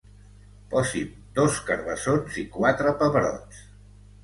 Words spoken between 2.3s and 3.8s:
i quatre pebrots.